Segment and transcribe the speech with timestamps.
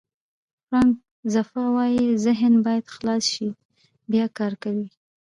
[0.67, 0.97] فرانک
[1.33, 3.47] زفا وایي ذهن باید خلاص شي
[4.11, 4.87] بیا کار کوي.